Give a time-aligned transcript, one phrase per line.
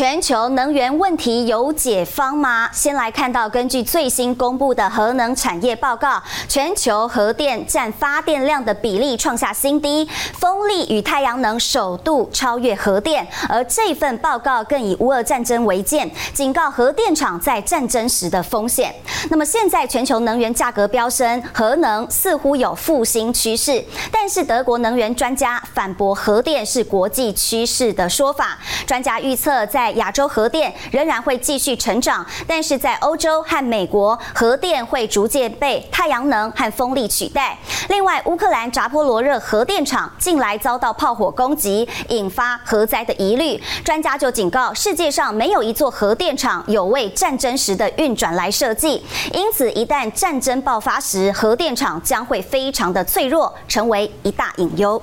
[0.00, 2.70] 全球能源问题有解方吗？
[2.72, 13.28] 先来看到，根据最新公布的核能产业报告，全球核电占发电量的比例创下新低，风力与太阳能首度超越核电。
[13.46, 18.94] 而这份报告更以乌俄战争为鉴，警告核电厂在战争时的风险。
[19.28, 28.58] 那么现在全球能源价格飙升，核能似乎有复兴趋势，但是德国能源专家反驳核电是国际趋势的说法。
[28.86, 37.56] 专家预测在亚洲核电仍然会继续成长，但是在欧洲和美国，核电会逐渐被太阳能和风力取代。
[37.88, 43.60] 另外，乌克兰扎波罗热核电厂近来遭到炮火攻击，引发核灾的疑虑。
[43.84, 55.00] 专家就警告，世界上没有一座核电厂有为战争时的运转来设计，因此一旦战争爆发时，核电厂将会非常的脆弱，成为一大隐忧。